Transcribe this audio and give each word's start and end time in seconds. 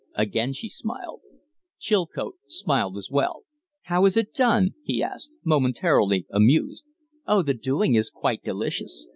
Again 0.15 0.51
she 0.53 0.67
smiled. 0.67 1.21
Chilcote 1.77 2.37
smiled 2.47 2.97
as 2.97 3.11
well. 3.11 3.43
"How 3.83 4.05
is 4.07 4.17
it 4.17 4.33
done?" 4.33 4.73
he 4.83 5.03
asked, 5.03 5.29
momentarily 5.45 6.25
amused. 6.31 6.85
"Oh, 7.27 7.43
the 7.43 7.53
doing 7.53 7.93
is 7.93 8.09
quite 8.09 8.41
delicious. 8.43 9.05